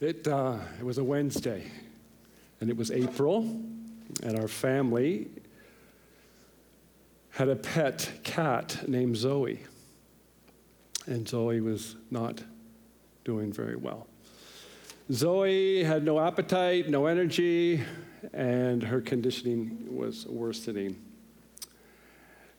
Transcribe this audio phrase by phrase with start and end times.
[0.00, 1.70] It, uh, it was a Wednesday,
[2.62, 3.42] and it was April,
[4.22, 5.28] and our family
[7.28, 9.60] had a pet cat named Zoe.
[11.04, 12.42] And Zoe was not
[13.24, 14.06] doing very well.
[15.12, 17.82] Zoe had no appetite, no energy,
[18.32, 20.96] and her conditioning was worsening.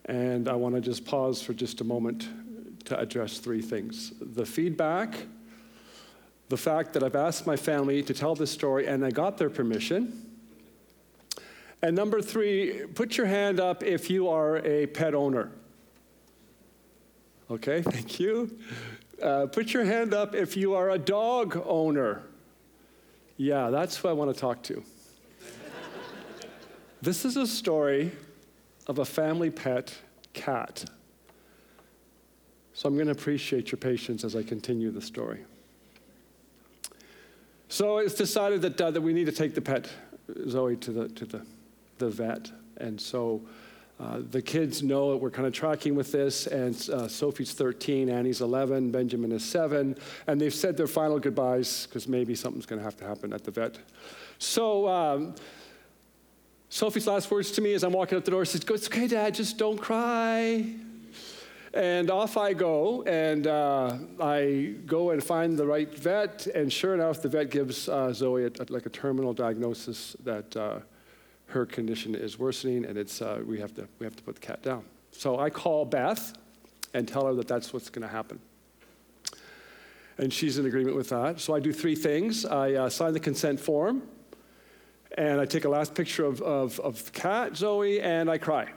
[0.05, 2.27] And I want to just pause for just a moment
[2.85, 5.15] to address three things the feedback,
[6.51, 9.49] the fact that I've asked my family to tell this story and I got their
[9.49, 10.29] permission.
[11.81, 15.53] And number three, put your hand up if you are a pet owner.
[17.49, 18.59] Okay, thank you.
[19.23, 22.23] Uh, put your hand up if you are a dog owner.
[23.37, 24.83] Yeah, that's who I want to talk to.
[27.01, 28.11] this is a story
[28.87, 29.97] of a family pet
[30.33, 30.83] cat.
[32.73, 35.45] So I'm going to appreciate your patience as I continue the story.
[37.71, 39.89] So it's decided that, uh, that we need to take the pet,
[40.49, 41.45] Zoe, to the, to the,
[41.99, 42.51] the vet.
[42.75, 43.43] And so
[43.97, 48.09] uh, the kids know that we're kind of tracking with this, and uh, Sophie's 13,
[48.09, 49.95] Annie's 11, Benjamin is 7,
[50.27, 53.45] and they've said their final goodbyes because maybe something's going to have to happen at
[53.45, 53.77] the vet.
[54.37, 55.33] So, um,
[56.67, 59.33] Sophie's last words to me as I'm walking out the door says, It's okay, Dad,
[59.33, 60.65] just don't cry.
[61.73, 66.93] And off I go, and uh, I go and find the right vet, and sure
[66.93, 70.79] enough, the vet gives uh, Zoe a, a, like a terminal diagnosis that uh,
[71.45, 74.41] her condition is worsening, and it's, uh, we, have to, we have to put the
[74.41, 74.83] cat down.
[75.11, 76.33] So I call Beth
[76.93, 78.41] and tell her that that's what's going to happen.
[80.17, 81.39] And she's in agreement with that.
[81.39, 84.03] So I do three things I uh, sign the consent form,
[85.17, 88.71] and I take a last picture of, of, of the cat, Zoe, and I cry.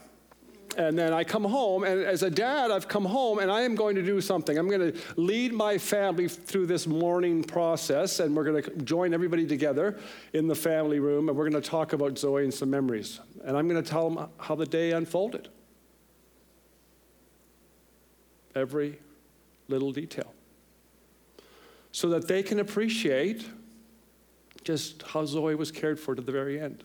[0.76, 3.74] And then I come home, and as a dad, I've come home and I am
[3.74, 4.58] going to do something.
[4.58, 9.14] I'm going to lead my family through this mourning process, and we're going to join
[9.14, 9.98] everybody together
[10.32, 13.20] in the family room, and we're going to talk about Zoe and some memories.
[13.44, 15.48] And I'm going to tell them how the day unfolded.
[18.54, 18.98] Every
[19.68, 20.32] little detail.
[21.92, 23.48] So that they can appreciate
[24.64, 26.82] just how Zoe was cared for to the very end.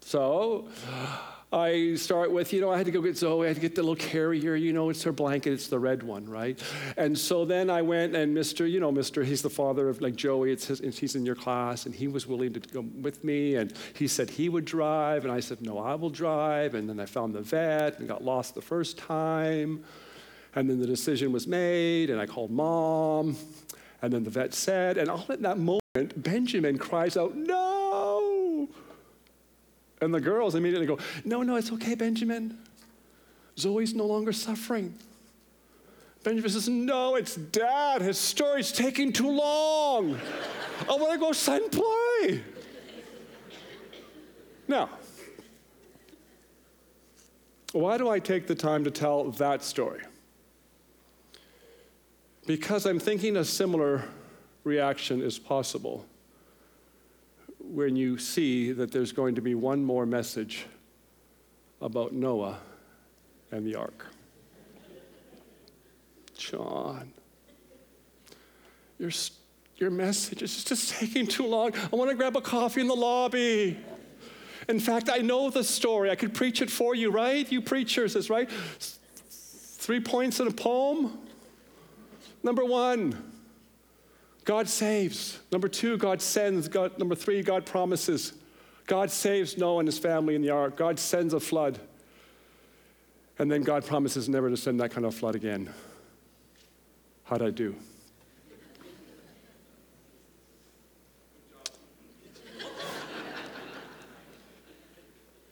[0.00, 0.68] So
[1.52, 3.74] I start with, you know, I had to go get Zoe, I had to get
[3.74, 6.56] the little carrier, you know, it's her blanket, it's the red one, right?
[6.96, 10.14] And so then I went and Mr., you know, Mr., he's the father of like
[10.14, 13.56] Joey, it's his, he's in your class, and he was willing to go with me,
[13.56, 17.00] and he said he would drive, and I said, no, I will drive, and then
[17.00, 19.82] I found the vet and got lost the first time.
[20.54, 23.36] And then the decision was made, and I called mom,
[24.02, 25.80] and then the vet said, and all at that moment,
[26.22, 27.89] Benjamin cries out, No!
[30.00, 32.58] And the girls immediately go, No, no, it's okay, Benjamin.
[33.58, 34.94] Zoe's no longer suffering.
[36.22, 38.02] Benjamin says, No, it's dad.
[38.02, 40.18] His story's taking too long.
[40.88, 42.42] I want to go outside and play.
[44.68, 44.88] Now,
[47.72, 50.00] why do I take the time to tell that story?
[52.46, 54.04] Because I'm thinking a similar
[54.64, 56.04] reaction is possible
[57.70, 60.66] when you see that there's going to be one more message
[61.80, 62.58] about Noah
[63.52, 64.06] and the ark.
[66.36, 67.12] John,
[68.98, 69.10] your,
[69.76, 71.72] your message is just taking too long.
[71.92, 73.78] I want to grab a coffee in the lobby.
[74.68, 76.10] In fact, I know the story.
[76.10, 77.50] I could preach it for you, right?
[77.50, 78.50] You preachers, is right?
[78.50, 81.18] Three points in a poem.
[82.42, 83.29] Number one,
[84.44, 85.38] God saves.
[85.52, 86.68] Number two, God sends.
[86.68, 88.32] God, number three, God promises.
[88.86, 90.76] God saves Noah and his family in the ark.
[90.76, 91.78] God sends a flood.
[93.38, 95.72] And then God promises never to send that kind of flood again.
[97.24, 97.76] How'd I do?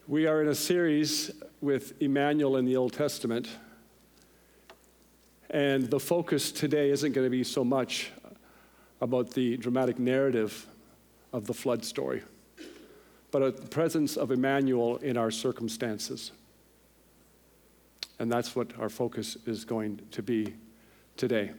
[0.08, 1.30] we are in a series
[1.60, 3.48] with Emmanuel in the Old Testament.
[5.50, 8.10] And the focus today isn't going to be so much
[9.00, 10.66] about the dramatic narrative
[11.32, 12.22] of the flood story,
[13.30, 16.32] but a presence of Emmanuel in our circumstances.
[18.18, 20.54] And that's what our focus is going to be
[21.16, 21.52] today.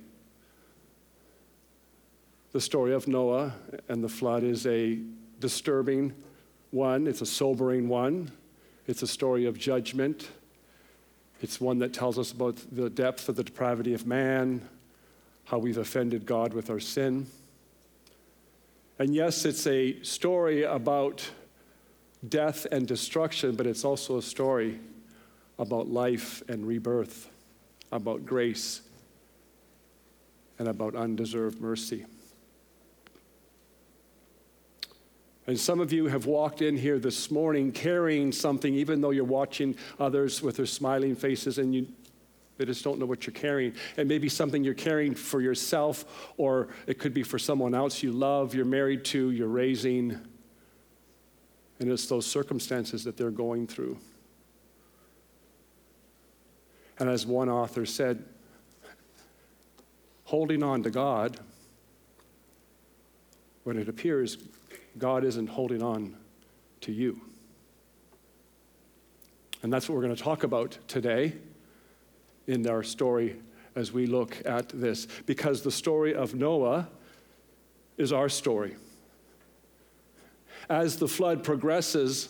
[2.52, 3.54] The story of Noah
[3.88, 5.00] and the flood is a
[5.40, 6.14] disturbing
[6.72, 8.32] one, it's a sobering one,
[8.88, 10.30] it's a story of judgment.
[11.42, 14.68] It's one that tells us about the depth of the depravity of man,
[15.50, 17.26] how we've offended God with our sin.
[19.00, 21.28] And yes, it's a story about
[22.28, 24.80] death and destruction, but it's also a story
[25.58, 27.32] about life and rebirth,
[27.92, 28.82] about grace,
[30.60, 32.06] and about undeserved mercy.
[35.48, 39.24] And some of you have walked in here this morning carrying something, even though you're
[39.24, 41.88] watching others with their smiling faces and you
[42.60, 43.74] they just don't know what you're carrying.
[43.96, 48.12] And maybe something you're carrying for yourself, or it could be for someone else you
[48.12, 50.20] love, you're married to, you're raising.
[51.80, 53.98] And it's those circumstances that they're going through.
[57.00, 58.26] And as one author said,
[60.26, 61.40] holding on to God,
[63.64, 64.38] when it appears
[64.98, 66.18] God isn't holding on
[66.82, 67.22] to you.
[69.64, 71.36] And that's what we're going to talk about today
[72.50, 73.36] in our story
[73.76, 76.90] as we look at this, because the story of Noah
[77.98, 78.76] is our story.
[80.68, 82.30] As the flood progresses,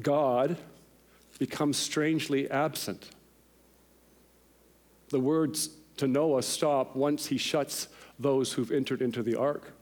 [0.00, 0.56] God
[1.38, 3.10] becomes strangely absent.
[5.10, 5.68] The words
[5.98, 7.88] to Noah stop once he shuts
[8.18, 9.72] those who've entered into the ark.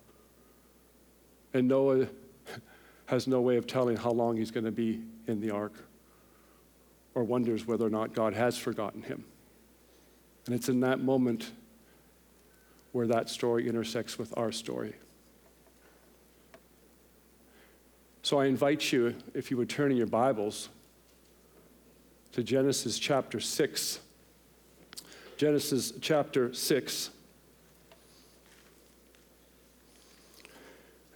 [1.54, 2.08] And Noah
[3.06, 5.87] has no way of telling how long he's going to be in the ark
[7.18, 9.24] or wonders whether or not God has forgotten him.
[10.46, 11.50] And it's in that moment
[12.92, 14.94] where that story intersects with our story.
[18.22, 20.68] So I invite you, if you would turn in your Bibles
[22.32, 23.98] to Genesis chapter 6.
[25.36, 27.10] Genesis chapter 6.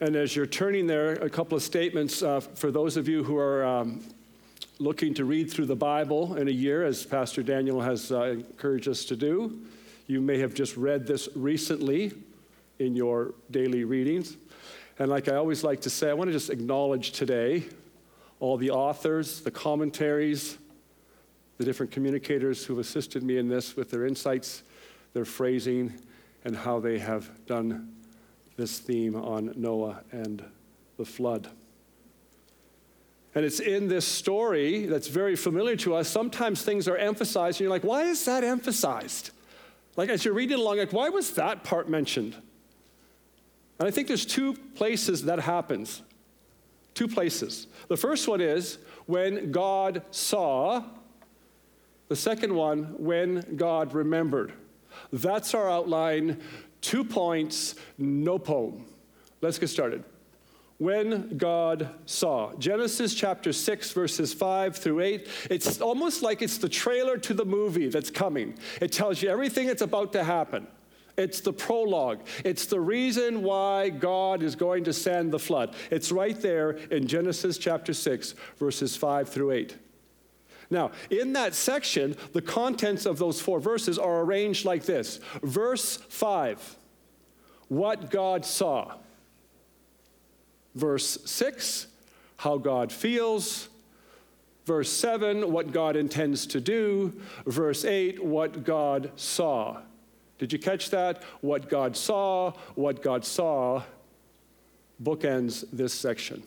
[0.01, 3.37] And as you're turning there, a couple of statements uh, for those of you who
[3.37, 4.03] are um,
[4.83, 8.89] looking to read through the Bible in a year, as Pastor Daniel has uh, encouraged
[8.89, 9.61] us to do.
[10.09, 12.13] You may have just read this recently
[12.81, 14.37] in your daily readings.
[14.99, 17.63] And like I always like to say, I want to just acknowledge today
[18.41, 20.59] all the authors, the commentaries,
[21.59, 24.65] the different communicators who've assisted me in this with their insights,
[25.13, 25.93] their phrasing,
[26.45, 27.95] and how they have done
[28.57, 30.45] this theme on Noah and
[30.97, 31.49] the flood.
[33.35, 36.09] And it's in this story that's very familiar to us.
[36.09, 39.31] Sometimes things are emphasized, and you're like, why is that emphasized?
[39.97, 42.35] Like, as you're reading along, like, why was that part mentioned?
[43.79, 46.03] And I think there's two places that happens.
[46.95, 47.67] Two places.
[47.89, 50.85] The first one is when God saw,
[52.09, 54.53] the second one, when God remembered.
[55.11, 56.43] That's our outline.
[56.83, 58.85] Two points, no poem.
[59.41, 60.05] Let's get started
[60.83, 62.53] when God saw.
[62.55, 65.29] Genesis chapter 6, verses 5 through 8.
[65.49, 68.59] It's almost like it's the trailer to the movie that's coming.
[68.81, 70.67] It tells you everything that's about to happen.
[71.17, 72.27] It's the prologue.
[72.45, 75.77] It's the reason why God is going to send the flood.
[75.93, 79.77] It's right there in Genesis chapter 6, verses 5 through 8.
[80.69, 85.99] Now, in that section, the contents of those four verses are arranged like this Verse
[86.09, 86.77] 5,
[87.69, 88.97] what God saw.
[90.75, 91.87] Verse 6,
[92.39, 93.69] how God feels.
[94.65, 97.13] Verse 7, what God intends to do.
[97.47, 99.79] Verse 8, what God saw.
[100.39, 101.23] Did you catch that?
[101.41, 103.83] What God saw, what God saw
[105.03, 106.43] bookends this section.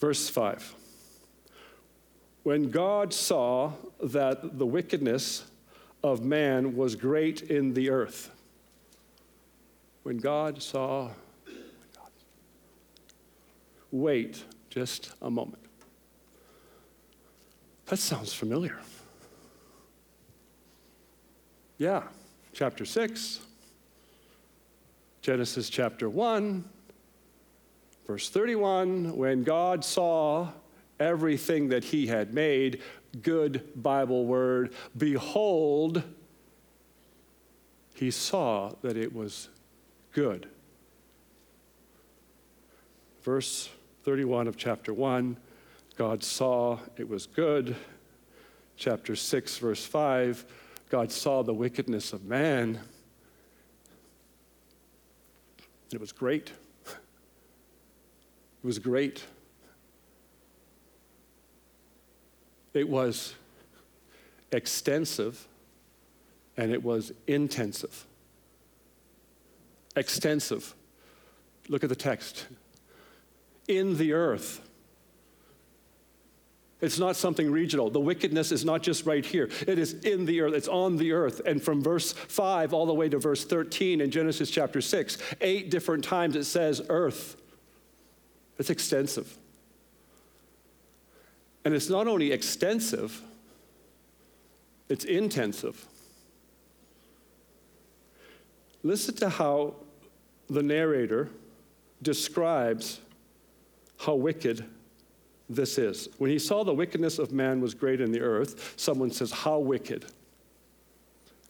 [0.00, 0.74] Verse 5.
[2.42, 5.44] When God saw that the wickedness
[6.02, 8.30] of man was great in the earth,
[10.02, 11.10] when God saw,
[13.90, 15.62] wait just a moment.
[17.86, 18.78] That sounds familiar.
[21.78, 22.04] Yeah,
[22.52, 23.40] chapter 6,
[25.20, 26.64] Genesis chapter 1,
[28.06, 29.16] verse 31.
[29.16, 30.52] When God saw
[30.98, 32.80] everything that he had made,
[33.20, 36.02] good Bible word, behold,
[37.94, 39.48] he saw that it was
[40.12, 40.48] good.
[43.22, 43.68] Verse
[44.04, 45.36] 31 of chapter 1
[45.96, 47.76] God saw it was good.
[48.76, 50.44] Chapter 6, verse 5
[50.88, 52.80] God saw the wickedness of man.
[55.92, 56.52] It was great.
[56.86, 56.96] It
[58.62, 59.24] was great.
[62.74, 63.34] It was
[64.50, 65.46] extensive
[66.56, 68.06] and it was intensive
[69.96, 70.74] extensive.
[71.68, 72.46] Look at the text.
[73.68, 74.60] In the earth.
[76.80, 77.90] It's not something regional.
[77.90, 79.48] The wickedness is not just right here.
[79.68, 80.54] It is in the earth.
[80.54, 81.40] It's on the earth.
[81.46, 85.70] And from verse 5 all the way to verse 13 in Genesis chapter 6, eight
[85.70, 87.36] different times it says earth.
[88.58, 89.38] It's extensive.
[91.64, 93.22] And it's not only extensive,
[94.88, 95.86] it's intensive.
[98.82, 99.74] Listen to how
[100.48, 101.28] the narrator
[102.02, 103.00] describes
[103.98, 104.64] how wicked
[105.48, 106.08] this is.
[106.18, 109.58] When he saw the wickedness of man was great in the earth, someone says, How
[109.58, 110.06] wicked?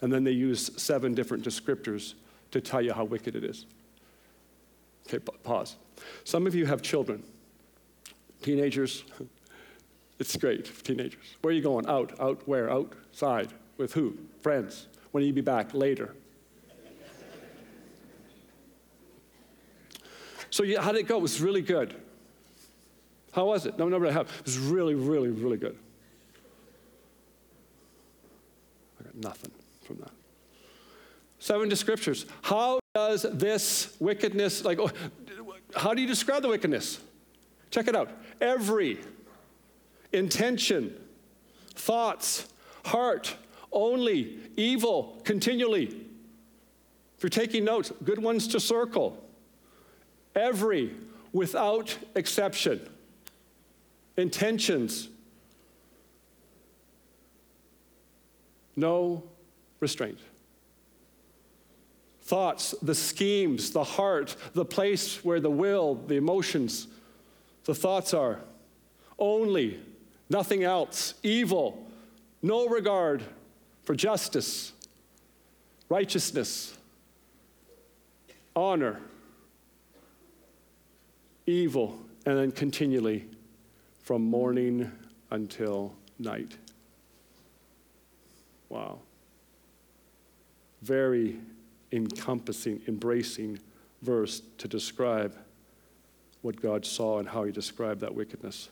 [0.00, 2.14] And then they use seven different descriptors
[2.50, 3.66] to tell you how wicked it is.
[5.06, 5.76] Okay, pause.
[6.24, 7.22] Some of you have children,
[8.42, 9.04] teenagers.
[10.18, 11.34] It's great, teenagers.
[11.40, 11.88] Where are you going?
[11.88, 12.12] Out.
[12.20, 12.70] Out where?
[12.70, 13.48] Outside.
[13.76, 14.16] With who?
[14.40, 14.86] Friends.
[15.10, 15.74] When will you be back?
[15.74, 16.14] Later.
[20.52, 21.16] So yeah, how did it go?
[21.16, 21.94] It was really good.
[23.32, 23.78] How was it?
[23.78, 24.14] No, no, really?
[24.14, 25.78] It was really, really, really good.
[29.00, 29.50] I got nothing
[29.86, 30.10] from that.
[31.38, 32.26] Seven to scriptures.
[32.42, 34.90] How does this wickedness, like, oh,
[35.74, 37.00] how do you describe the wickedness?
[37.70, 38.10] Check it out.
[38.38, 39.00] Every
[40.12, 40.94] intention,
[41.74, 42.52] thoughts,
[42.84, 43.34] heart,
[43.72, 45.86] only, evil, continually.
[47.16, 49.18] If you're taking notes, good ones to circle.
[50.34, 50.94] Every,
[51.32, 52.88] without exception.
[54.16, 55.08] Intentions.
[58.76, 59.24] No
[59.80, 60.18] restraint.
[62.22, 66.86] Thoughts, the schemes, the heart, the place where the will, the emotions,
[67.64, 68.38] the thoughts are.
[69.18, 69.80] Only,
[70.30, 71.14] nothing else.
[71.22, 71.86] Evil,
[72.40, 73.22] no regard
[73.82, 74.72] for justice,
[75.88, 76.76] righteousness,
[78.54, 79.00] honor,
[81.46, 83.26] evil, and then continually
[84.02, 84.90] from morning
[85.30, 86.56] until night.
[88.68, 89.00] Wow.
[90.82, 91.38] Very
[91.92, 93.58] encompassing, embracing
[94.02, 95.36] verse to describe
[96.42, 98.68] what God saw and how he described that wickedness.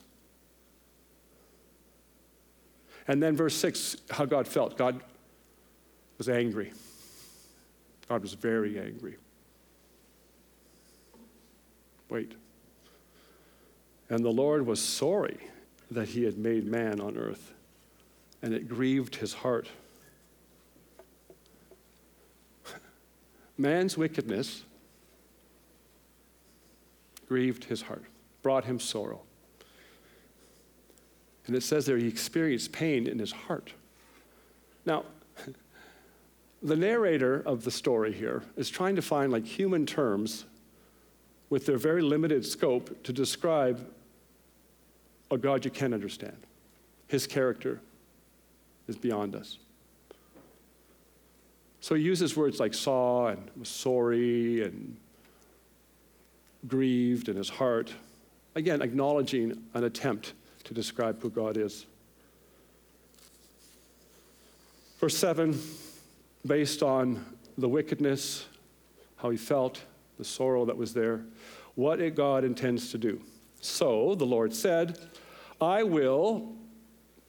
[3.07, 4.77] And then verse 6, how God felt.
[4.77, 5.01] God
[6.17, 6.71] was angry.
[8.07, 9.15] God was very angry.
[12.09, 12.33] Wait.
[14.11, 15.37] And the Lord was sorry
[15.89, 17.53] that he had made man on earth,
[18.41, 19.69] and it grieved his heart.
[23.57, 24.65] Man's wickedness
[27.25, 28.03] grieved his heart,
[28.43, 29.21] brought him sorrow.
[31.47, 33.71] And it says there he experienced pain in his heart.
[34.85, 35.05] Now,
[36.61, 40.43] the narrator of the story here is trying to find like human terms
[41.49, 43.87] with their very limited scope to describe
[45.31, 46.37] a God you can't understand.
[47.07, 47.81] His character
[48.87, 49.57] is beyond us.
[51.79, 54.97] So he uses words like saw and was sorry and
[56.67, 57.91] grieved in his heart.
[58.53, 60.33] Again, acknowledging an attempt
[60.65, 61.85] to describe who God is.
[64.99, 65.59] Verse 7,
[66.45, 67.25] based on
[67.57, 68.45] the wickedness,
[69.15, 69.81] how he felt,
[70.19, 71.21] the sorrow that was there,
[71.73, 73.19] what God intends to do.
[73.61, 74.99] So the Lord said,
[75.61, 76.55] I will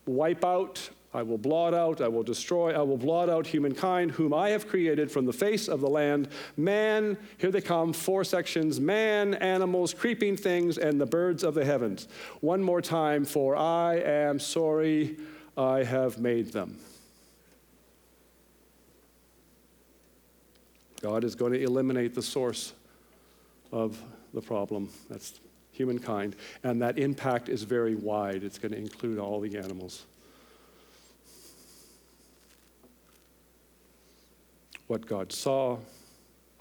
[0.06, 4.32] wipe out, I will blot out, I will destroy, I will blot out humankind, whom
[4.32, 6.28] I have created from the face of the land.
[6.56, 11.64] Man, here they come, four sections man, animals, creeping things, and the birds of the
[11.64, 12.08] heavens.
[12.40, 15.18] One more time, for I am sorry
[15.56, 16.78] I have made them.
[21.02, 22.72] God is going to eliminate the source
[23.72, 24.00] of
[24.32, 24.88] the problem.
[25.10, 25.40] That's
[25.82, 28.44] humankind, and that impact is very wide.
[28.44, 30.04] It's going to include all the animals.
[34.86, 35.78] What God saw,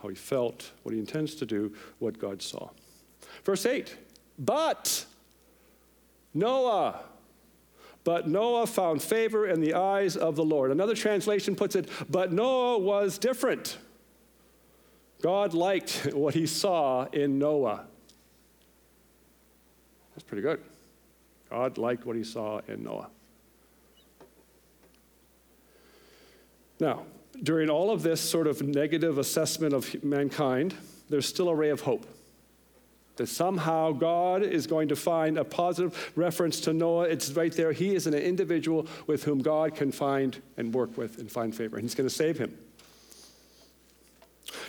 [0.02, 2.70] how he felt, what he intends to do, what God saw.
[3.44, 3.96] Verse 8,
[4.40, 5.06] but
[6.34, 7.02] Noah,
[8.04, 10.72] but Noah found favor in the eyes of the Lord.
[10.72, 13.78] Another translation puts it, but Noah was different.
[15.22, 17.86] God liked what he saw in Noah.
[20.32, 20.62] Pretty good.
[21.50, 23.10] God liked what he saw in Noah.
[26.80, 27.04] Now,
[27.44, 30.74] during all of this sort of negative assessment of mankind,
[31.10, 32.08] there's still a ray of hope.
[33.18, 37.10] That somehow God is going to find a positive reference to Noah.
[37.10, 37.74] It's right there.
[37.74, 41.76] He is an individual with whom God can find and work with and find favor.
[41.76, 42.58] And He's going to save him.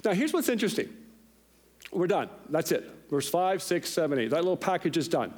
[0.05, 0.89] Now, here's what's interesting.
[1.93, 2.31] We're done.
[2.49, 2.91] That's it.
[3.09, 4.31] Verse 5, 6, 7, 8.
[4.31, 5.35] That little package is done.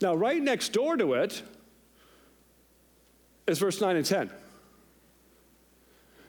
[0.00, 1.42] Now, right next door to it
[3.46, 4.30] is verse 9 and 10.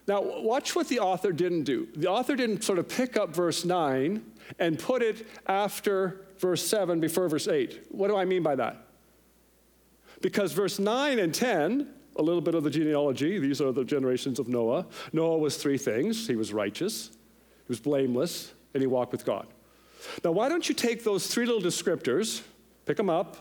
[0.07, 1.87] Now, watch what the author didn't do.
[1.95, 4.23] The author didn't sort of pick up verse 9
[4.57, 7.87] and put it after verse 7 before verse 8.
[7.89, 8.77] What do I mean by that?
[10.21, 14.39] Because verse 9 and 10, a little bit of the genealogy, these are the generations
[14.39, 14.85] of Noah.
[15.11, 19.47] Noah was three things he was righteous, He was blameless, and he walked with God.
[20.23, 22.41] Now, why don't you take those three little descriptors,
[22.87, 23.37] pick them up,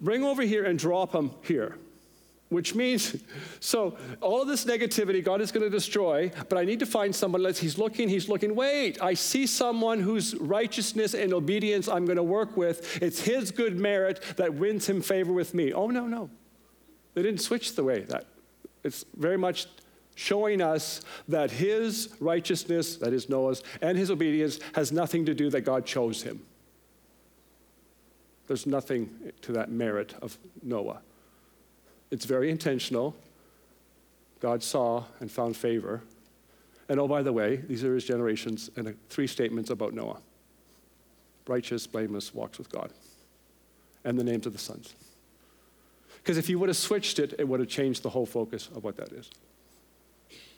[0.00, 1.76] bring over here, and drop them here?
[2.48, 3.16] Which means,
[3.60, 7.14] so all of this negativity God is going to destroy, but I need to find
[7.14, 7.42] someone.
[7.54, 8.54] He's looking, he's looking.
[8.54, 13.02] Wait, I see someone whose righteousness and obedience I'm going to work with.
[13.02, 15.72] It's his good merit that wins him favor with me.
[15.72, 16.28] Oh, no, no.
[17.14, 18.26] They didn't switch the way that.
[18.84, 19.66] It's very much
[20.14, 25.48] showing us that his righteousness, that is Noah's, and his obedience has nothing to do
[25.48, 26.42] that God chose him.
[28.46, 31.00] There's nothing to that merit of Noah.
[32.10, 33.16] It's very intentional.
[34.40, 36.02] God saw and found favor.
[36.88, 40.18] And oh, by the way, these are his generations and uh, three statements about Noah
[41.48, 42.92] righteous, blameless, walks with God,
[44.04, 44.94] and the names of the sons.
[46.18, 48.84] Because if you would have switched it, it would have changed the whole focus of
[48.84, 49.28] what that is.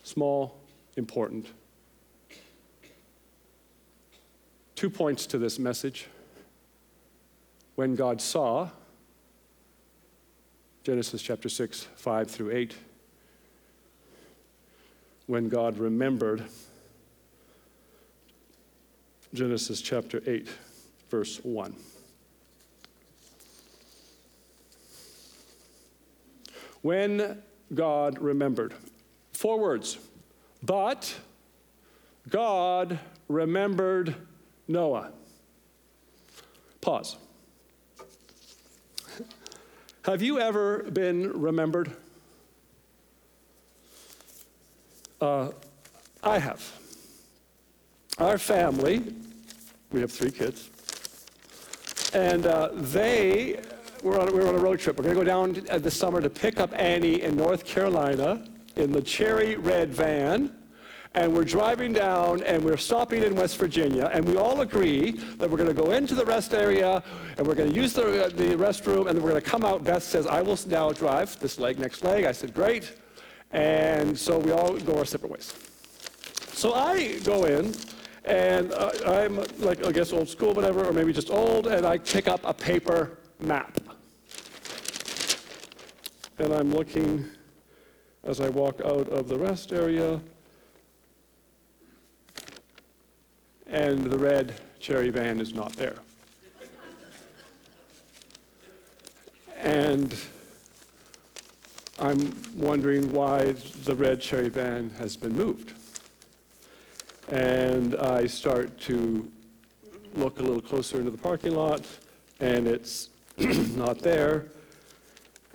[0.02, 0.58] Small,
[0.96, 1.46] important.
[4.74, 6.06] Two points to this message.
[7.74, 8.68] When God saw,
[10.84, 12.76] Genesis chapter 6, 5 through 8.
[15.26, 16.44] When God remembered,
[19.32, 20.48] Genesis chapter 8,
[21.10, 21.74] verse 1.
[26.82, 28.74] When God remembered.
[29.32, 29.98] Four words.
[30.62, 31.14] But
[32.28, 34.14] God remembered
[34.68, 35.10] Noah.
[36.80, 37.16] Pause.
[40.04, 41.90] Have you ever been remembered?
[45.18, 45.48] Uh,
[46.22, 46.62] I have.
[48.18, 49.02] Our family,
[49.92, 50.68] we have three kids,
[52.12, 53.62] and uh, they
[54.02, 54.98] we're on, we're on a road trip.
[54.98, 58.46] We're going to go down uh, this summer to pick up Annie in North Carolina
[58.76, 60.54] in the cherry red van
[61.14, 65.48] and we're driving down and we're stopping in West Virginia, and we all agree that
[65.48, 67.02] we're going to go into the rest area
[67.38, 69.64] and we're going to use the, uh, the restroom, and then we're going to come
[69.64, 69.84] out.
[69.84, 72.24] Beth says, I will now drive this leg, next leg.
[72.24, 72.96] I said, great.
[73.52, 75.54] And so we all go our separate ways.
[76.52, 77.72] So I go in,
[78.24, 81.98] and uh, I'm like, I guess old school, whatever, or maybe just old, and I
[81.98, 83.78] pick up a paper map.
[86.38, 87.24] And I'm looking
[88.24, 90.20] as I walk out of the rest area
[93.74, 95.96] and the red cherry van is not there.
[99.58, 100.14] and
[101.98, 103.52] I'm wondering why
[103.84, 105.72] the red cherry van has been moved.
[107.28, 109.28] And I start to
[110.14, 111.84] look a little closer into the parking lot,
[112.38, 113.08] and it's
[113.38, 114.46] not there,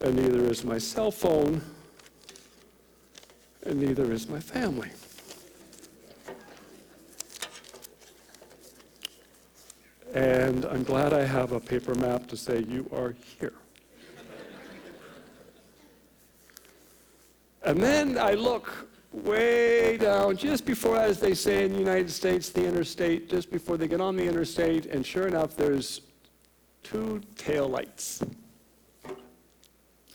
[0.01, 1.61] and neither is my cell phone,
[3.63, 4.89] and neither is my family.
[10.13, 13.53] And I'm glad I have a paper map to say, you are here.
[17.63, 22.49] and then I look way down, just before, as they say in the United States,
[22.49, 26.01] the interstate, just before they get on the interstate, and sure enough, there's
[26.81, 28.23] two tail lights.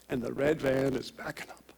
[0.08, 1.72] And the red van is backing up.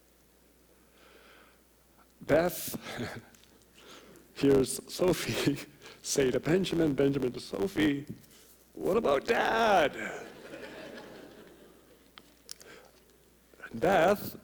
[2.23, 2.77] Beth,
[4.35, 5.59] here's Sophie
[6.07, 8.07] say to Benjamin, Benjamin to Sophie,
[8.75, 9.93] What about dad?
[13.71, 14.37] and Beth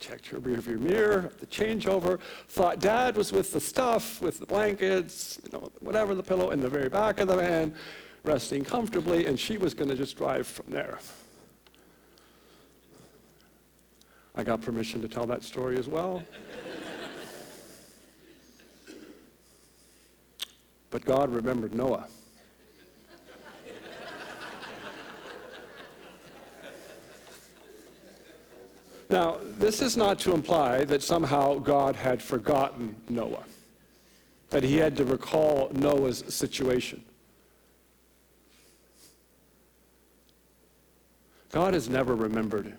[0.00, 5.38] checked her rearview mirror, the changeover, thought dad was with the stuff, with the blankets,
[5.44, 7.74] you know, whatever, the pillow in the very back of the van,
[8.24, 10.98] resting comfortably, and she was going to just drive from there.
[14.36, 16.22] I got permission to tell that story as well.
[20.90, 22.08] But God remembered Noah.
[29.10, 33.44] Now, this is not to imply that somehow God had forgotten Noah,
[34.50, 37.02] that he had to recall Noah's situation.
[41.50, 42.74] God has never remembered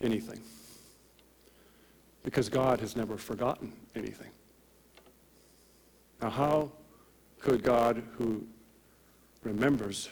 [0.00, 0.40] anything
[2.22, 4.30] because God has never forgotten anything.
[6.22, 6.70] Now, how
[7.40, 8.44] could God, who
[9.42, 10.10] remembers,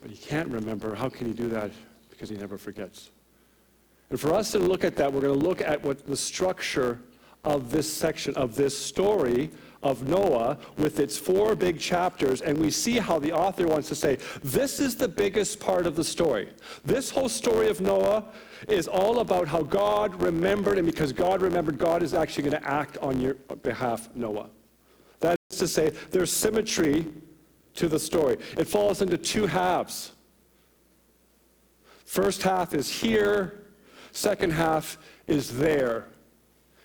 [0.00, 1.70] but he can't remember, how can he do that?
[2.08, 3.10] Because he never forgets.
[4.08, 7.00] And for us to look at that, we're going to look at what the structure
[7.44, 9.50] of this section, of this story
[9.82, 13.94] of Noah with its four big chapters, and we see how the author wants to
[13.94, 16.50] say, this is the biggest part of the story.
[16.84, 18.24] This whole story of Noah
[18.68, 22.68] is all about how God remembered, and because God remembered, God is actually going to
[22.68, 24.50] act on your behalf, Noah.
[25.60, 27.06] To say, there's symmetry
[27.74, 28.38] to the story.
[28.56, 30.12] It falls into two halves.
[32.06, 33.66] First half is here,
[34.12, 34.96] second half
[35.26, 36.06] is there.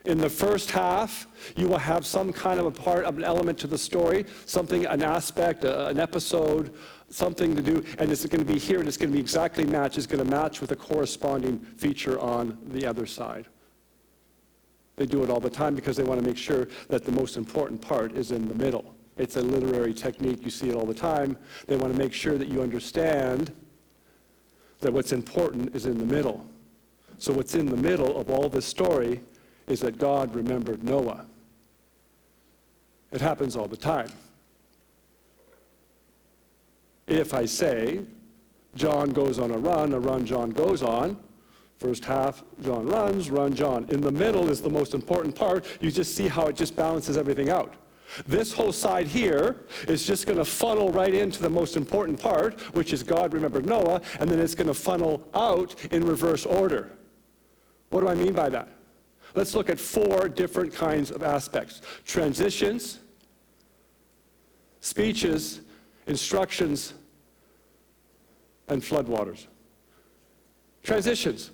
[0.03, 3.57] In the first half, you will have some kind of a part of an element
[3.59, 6.75] to the story, something, an aspect, a, an episode,
[7.09, 9.63] something to do, and it's going to be here and it's going to be exactly
[9.63, 9.97] matched.
[9.97, 13.47] It's going to match with a corresponding feature on the other side.
[14.95, 17.37] They do it all the time because they want to make sure that the most
[17.37, 18.95] important part is in the middle.
[19.17, 20.43] It's a literary technique.
[20.43, 21.37] You see it all the time.
[21.67, 23.53] They want to make sure that you understand
[24.79, 26.45] that what's important is in the middle.
[27.17, 29.21] So, what's in the middle of all this story
[29.67, 31.25] is that God remembered Noah.
[33.11, 34.11] It happens all the time.
[37.07, 38.01] If I say,
[38.75, 41.17] John goes on a run, a run John goes on,
[41.77, 43.85] First half, John runs, run John.
[43.89, 45.65] In the middle is the most important part.
[45.81, 47.73] You just see how it just balances everything out.
[48.27, 52.59] This whole side here is just going to funnel right into the most important part,
[52.73, 56.91] which is God remembered Noah, and then it's going to funnel out in reverse order.
[57.89, 58.69] What do I mean by that?
[59.33, 62.99] Let's look at four different kinds of aspects transitions,
[64.79, 65.61] speeches,
[66.07, 66.93] instructions,
[68.69, 69.47] and floodwaters.
[70.83, 71.51] Transitions.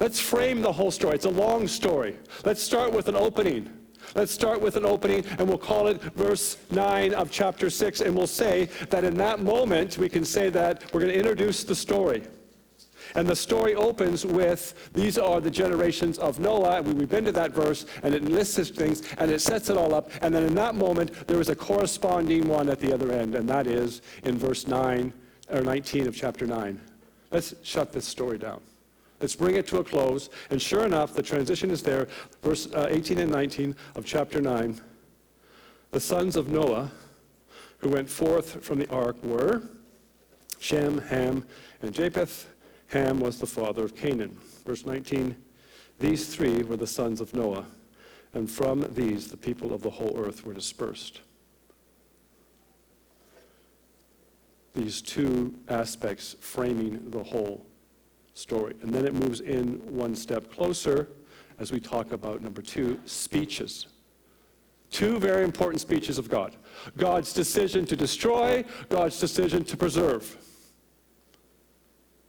[0.00, 1.14] Let's frame the whole story.
[1.14, 2.16] It's a long story.
[2.46, 3.70] Let's start with an opening.
[4.14, 8.16] Let's start with an opening, and we'll call it verse 9 of chapter 6, and
[8.16, 11.74] we'll say that in that moment, we can say that we're going to introduce the
[11.74, 12.22] story.
[13.14, 16.78] And the story opens with these are the generations of Noah.
[16.78, 19.76] And we've been to that verse, and it lists his things, and it sets it
[19.76, 20.10] all up.
[20.22, 23.46] And then in that moment, there is a corresponding one at the other end, and
[23.50, 25.12] that is in verse 9
[25.50, 26.80] or 19 of chapter 9.
[27.30, 28.62] Let's shut this story down.
[29.20, 30.30] Let's bring it to a close.
[30.50, 32.08] And sure enough, the transition is there.
[32.42, 34.80] Verse uh, 18 and 19 of chapter 9.
[35.90, 36.90] The sons of Noah
[37.78, 39.62] who went forth from the ark were
[40.58, 41.44] Shem, Ham,
[41.82, 42.48] and Japheth.
[42.88, 44.36] Ham was the father of Canaan.
[44.66, 45.36] Verse 19
[45.98, 47.66] These three were the sons of Noah,
[48.34, 51.20] and from these the people of the whole earth were dispersed.
[54.74, 57.66] These two aspects framing the whole
[58.34, 58.74] story.
[58.82, 61.08] And then it moves in one step closer
[61.58, 63.86] as we talk about number two speeches.
[64.90, 66.56] Two very important speeches of God
[66.96, 70.36] God's decision to destroy, God's decision to preserve.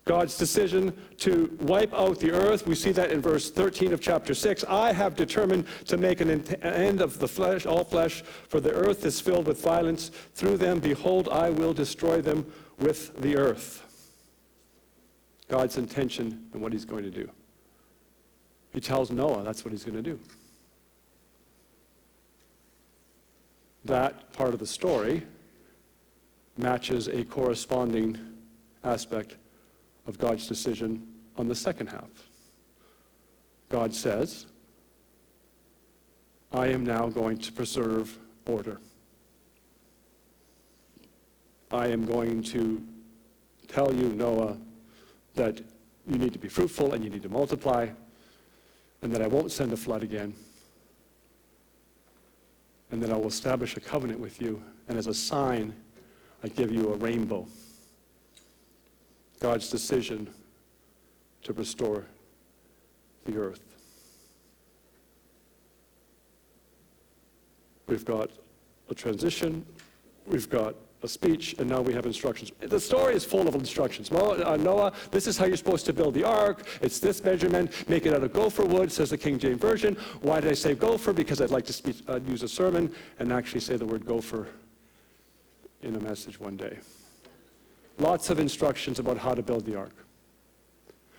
[0.03, 2.65] God's decision to wipe out the earth.
[2.65, 4.63] We see that in verse 13 of chapter 6.
[4.67, 9.05] I have determined to make an end of the flesh, all flesh, for the earth
[9.05, 10.09] is filled with violence.
[10.33, 13.90] Through them, behold, I will destroy them with the earth.
[15.51, 17.29] God's intention and what he's going to do.
[18.73, 20.17] He tells Noah that's what he's going to do.
[23.83, 25.23] That part of the story
[26.57, 28.17] matches a corresponding
[28.85, 29.35] aspect
[30.07, 32.29] of God's decision on the second half.
[33.67, 34.45] God says,
[36.53, 38.79] I am now going to preserve order.
[41.71, 42.81] I am going to
[43.67, 44.55] tell you, Noah,
[45.35, 45.61] that
[46.07, 47.87] you need to be fruitful and you need to multiply,
[49.01, 50.33] and that I won't send a flood again,
[52.91, 55.73] and that I will establish a covenant with you, and as a sign,
[56.43, 57.47] I give you a rainbow.
[59.39, 60.29] God's decision
[61.43, 62.05] to restore
[63.25, 63.61] the earth.
[67.87, 68.29] We've got
[68.89, 69.65] a transition,
[70.25, 72.51] we've got a speech, and now we have instructions.
[72.59, 74.11] The story is full of instructions.
[74.11, 76.67] Uh, Noah, this is how you're supposed to build the ark.
[76.81, 77.89] It's this measurement.
[77.89, 79.95] Make it out of gopher wood, says the King James Version.
[80.21, 81.13] Why did I say gopher?
[81.13, 84.47] Because I'd like to speak, uh, use a sermon and actually say the word gopher
[85.81, 86.77] in a message one day.
[87.97, 89.95] Lots of instructions about how to build the ark.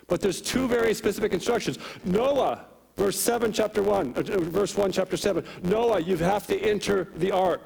[0.07, 1.79] But there's two very specific instructions.
[2.05, 2.67] Noah,
[2.97, 5.45] verse 7, chapter 1, uh, verse 1, chapter 7.
[5.63, 7.63] Noah, you have to enter the ark.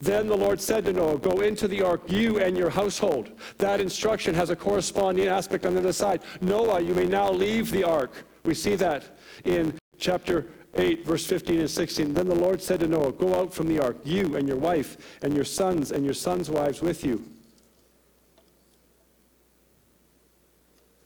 [0.00, 3.30] Then the Lord said to Noah, Go into the ark, you and your household.
[3.58, 6.22] That instruction has a corresponding aspect on the other side.
[6.40, 8.24] Noah, you may now leave the ark.
[8.44, 12.14] We see that in chapter 8, verse 15 and 16.
[12.14, 15.18] Then the Lord said to Noah, Go out from the ark, you and your wife,
[15.22, 17.22] and your sons and your sons' wives with you.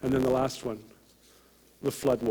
[0.03, 0.79] And then the last one,
[1.83, 2.23] the flood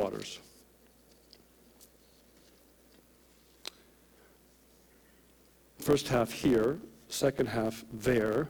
[5.84, 8.48] First half here, second half there.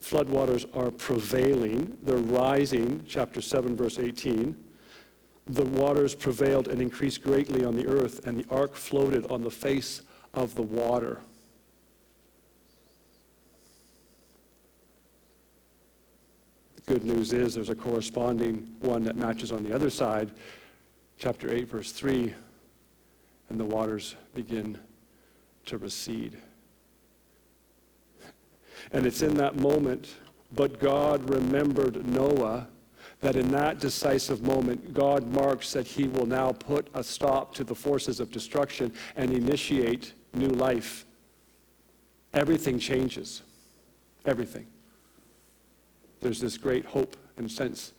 [0.00, 4.56] Floodwaters are prevailing, they're rising, chapter 7, verse 18.
[5.48, 9.50] The waters prevailed and increased greatly on the earth, and the ark floated on the
[9.50, 11.20] face of the water.
[16.76, 20.30] The good news is there's a corresponding one that matches on the other side,
[21.18, 22.32] chapter 8, verse 3,
[23.48, 24.78] and the waters begin
[25.66, 26.36] to recede.
[28.92, 30.14] And it's in that moment,
[30.52, 32.66] but God remembered Noah,
[33.20, 37.64] that in that decisive moment, God marks that he will now put a stop to
[37.64, 41.04] the forces of destruction and initiate new life.
[42.32, 43.42] Everything changes.
[44.24, 44.66] Everything.
[46.20, 47.92] There's this great hope and sense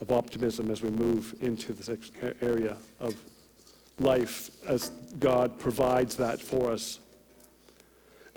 [0.00, 1.88] of optimism as we move into this
[2.40, 3.14] area of
[3.98, 6.98] life as God provides that for us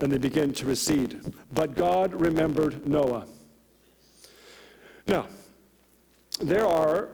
[0.00, 1.20] and they begin to recede.
[1.54, 3.26] But God remembered Noah.
[5.06, 5.26] Now,
[6.40, 7.08] there are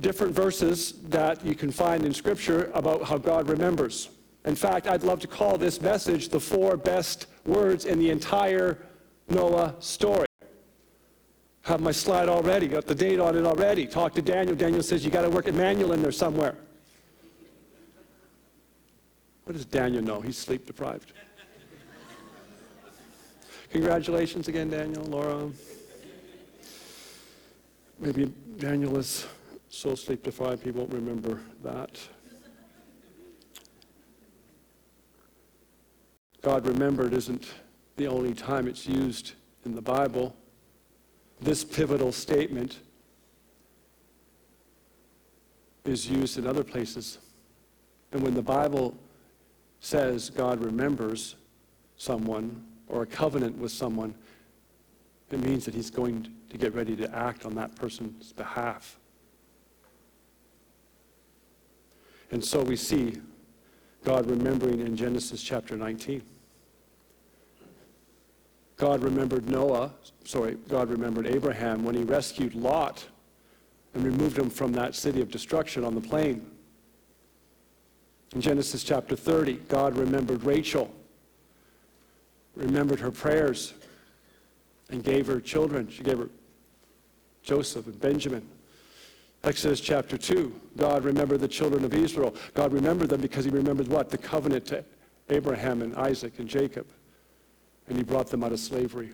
[0.00, 4.10] different verses that you can find in Scripture about how God remembers.
[4.44, 8.78] In fact, I'd love to call this message the four best words in the entire
[9.28, 10.26] Noah story.
[11.62, 13.86] Have my slide already, got the date on it already.
[13.86, 14.54] Talk to Daniel.
[14.54, 16.56] Daniel says you got to work Emmanuel in there somewhere.
[19.44, 20.20] What does Daniel know?
[20.20, 21.12] He's sleep deprived.
[23.70, 25.50] Congratulations again, Daniel, Laura.
[27.98, 29.26] Maybe Daniel is
[29.68, 31.98] so sleep deprived he won't remember that.
[36.42, 37.46] God remembered isn't
[37.96, 39.32] the only time it's used
[39.64, 40.36] in the Bible.
[41.40, 42.78] This pivotal statement
[45.84, 47.18] is used in other places.
[48.12, 48.96] And when the Bible
[49.84, 51.36] says God remembers
[51.98, 54.14] someone, or a covenant with someone,
[55.30, 58.98] it means that he's going to get ready to act on that person's behalf.
[62.30, 63.20] And so we see
[64.04, 66.22] God remembering in Genesis chapter 19.
[68.76, 69.92] God remembered Noah,
[70.24, 73.04] sorry, God remembered Abraham when he rescued Lot
[73.92, 76.53] and removed him from that city of destruction on the plain.
[78.34, 80.92] In Genesis chapter 30, God remembered Rachel
[82.56, 83.74] remembered her prayers
[84.90, 85.88] and gave her children.
[85.88, 86.28] She gave her
[87.42, 88.46] Joseph and Benjamin.
[89.42, 92.34] Exodus chapter 2, God remembered the children of Israel.
[92.54, 94.08] God remembered them because he remembered what?
[94.08, 94.84] The covenant to
[95.28, 96.86] Abraham and Isaac and Jacob.
[97.88, 99.10] And he brought them out of slavery.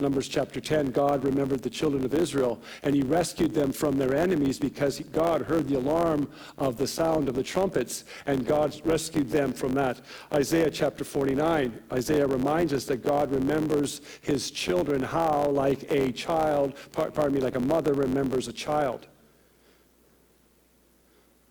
[0.00, 4.14] Numbers chapter 10, God remembered the children of Israel and he rescued them from their
[4.14, 9.30] enemies because God heard the alarm of the sound of the trumpets and God rescued
[9.30, 10.00] them from that.
[10.32, 16.74] Isaiah chapter 49, Isaiah reminds us that God remembers his children how, like a child,
[16.92, 19.06] pardon me, like a mother remembers a child.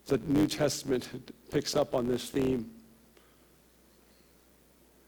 [0.08, 1.08] The New Testament
[1.52, 2.72] picks up on this theme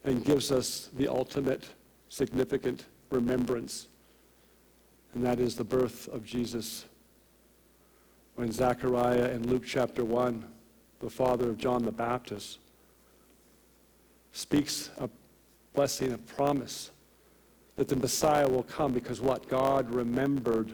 [0.03, 1.63] and gives us the ultimate
[2.09, 3.87] significant remembrance,
[5.13, 6.85] and that is the birth of Jesus.
[8.35, 10.45] When Zechariah in Luke chapter 1,
[10.99, 12.59] the father of John the Baptist,
[14.31, 15.09] speaks a
[15.73, 16.91] blessing, a promise
[17.75, 19.47] that the Messiah will come because what?
[19.49, 20.71] God remembered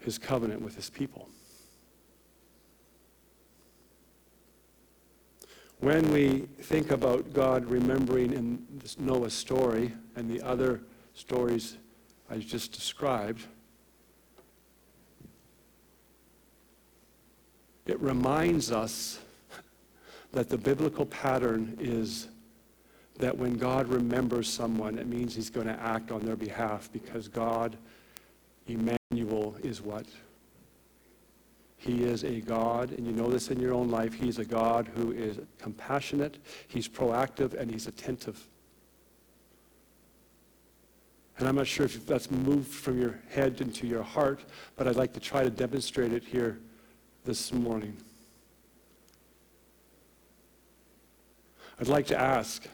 [0.00, 1.28] his covenant with his people.
[5.80, 10.80] When we think about God remembering in this Noah story and the other
[11.14, 11.76] stories
[12.28, 13.42] I just described,
[17.86, 19.20] it reminds us
[20.32, 22.26] that the biblical pattern is
[23.18, 27.28] that when God remembers someone, it means he's going to act on their behalf because
[27.28, 27.76] God,
[28.66, 30.06] Emmanuel, is what?
[31.78, 34.90] He is a God, and you know this in your own life, He's a God
[34.94, 38.46] who is compassionate, He's proactive, and He's attentive.
[41.38, 44.44] And I'm not sure if that's moved from your head into your heart,
[44.76, 46.58] but I'd like to try to demonstrate it here
[47.24, 47.96] this morning.
[51.80, 52.66] I'd like to ask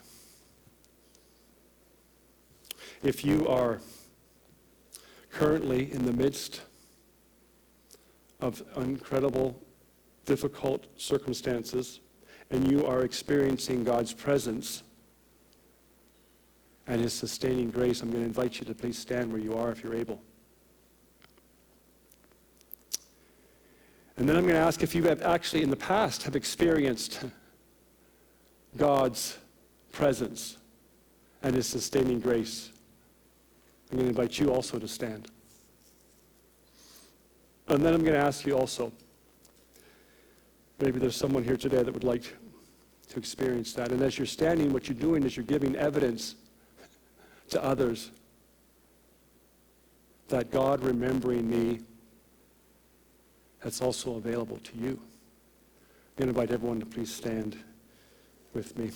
[3.03, 3.81] if you are
[5.31, 6.63] currently in the midst
[8.45, 9.59] of incredible,
[10.27, 12.01] difficult circumstances,
[12.51, 14.83] and you are experiencing God's presence
[16.87, 19.73] and His sustaining grace, I'm going to invite you to please stand where you are
[19.73, 20.21] if you're able.
[24.19, 27.25] And then I'm going to ask if you have actually in the past have experienced
[28.77, 29.39] God's
[29.91, 30.59] presence
[31.43, 32.71] and his sustaining grace.
[33.91, 35.31] I'm going to invite you also to stand.
[37.69, 38.93] And then I'm going to ask you also
[40.81, 42.25] maybe there's someone here today that would like
[43.09, 43.91] to experience that.
[43.91, 46.35] And as you're standing, what you're doing is you're giving evidence
[47.51, 48.11] to others
[50.29, 51.81] that God remembering me,
[53.63, 54.91] that's also available to you.
[54.91, 57.57] I'm going to invite everyone to please stand
[58.53, 58.91] with me.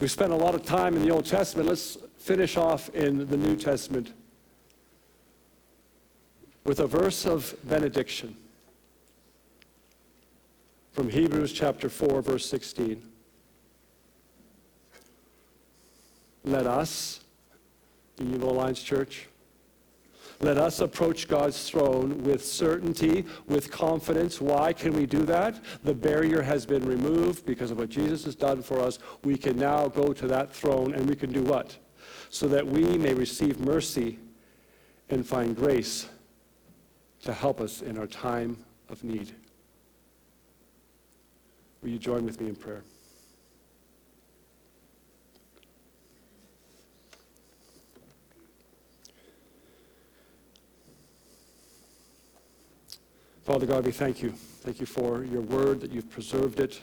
[0.00, 1.68] We spent a lot of time in the Old Testament.
[1.68, 4.14] Let's finish off in the New Testament
[6.64, 8.34] with a verse of benediction
[10.92, 13.02] from Hebrews chapter 4, verse 16.
[16.44, 17.20] Let us,
[18.16, 19.28] the Unionville Alliance Church,
[20.40, 24.40] let us approach God's throne with certainty, with confidence.
[24.40, 25.62] Why can we do that?
[25.84, 28.98] The barrier has been removed because of what Jesus has done for us.
[29.22, 31.76] We can now go to that throne and we can do what?
[32.30, 34.18] So that we may receive mercy
[35.10, 36.08] and find grace
[37.22, 38.56] to help us in our time
[38.88, 39.34] of need.
[41.82, 42.82] Will you join with me in prayer?
[53.50, 54.30] Father God, we thank you.
[54.30, 56.80] Thank you for your word, that you've preserved it,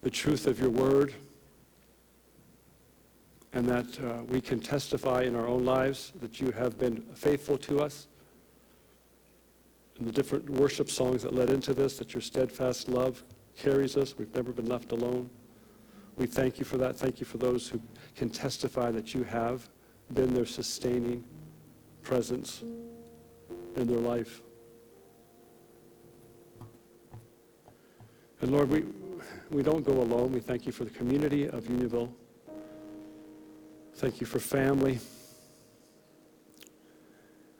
[0.00, 1.12] the truth of your word,
[3.52, 7.58] and that uh, we can testify in our own lives that you have been faithful
[7.58, 8.06] to us.
[9.98, 13.22] And the different worship songs that led into this, that your steadfast love
[13.54, 14.16] carries us.
[14.16, 15.28] We've never been left alone.
[16.16, 16.96] We thank you for that.
[16.96, 17.82] Thank you for those who
[18.16, 19.68] can testify that you have
[20.14, 21.22] been their sustaining
[22.02, 22.62] presence
[23.76, 24.40] in their life.
[28.40, 28.84] And Lord, we,
[29.50, 30.32] we don't go alone.
[30.32, 32.12] We thank you for the community of Unionville.
[33.94, 34.98] Thank you for family.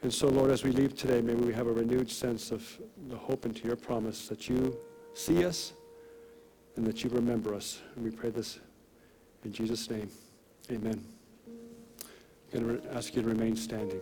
[0.03, 2.65] And so, Lord, as we leave today, may we have a renewed sense of
[3.09, 4.77] the hope into your promise that you
[5.15, 5.73] see us
[6.77, 7.81] and that you remember us.
[7.95, 8.61] And we pray this
[9.45, 10.11] in Jesus' name.
[10.71, 11.03] Amen.
[12.55, 14.01] I'm going to ask you to remain standing.